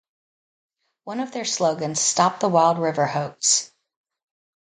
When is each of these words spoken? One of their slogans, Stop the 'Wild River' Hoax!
One 1.03 1.19
of 1.19 1.31
their 1.31 1.45
slogans, 1.45 1.99
Stop 1.99 2.39
the 2.39 2.49
'Wild 2.49 2.79
River' 2.79 3.05
Hoax! 3.05 3.71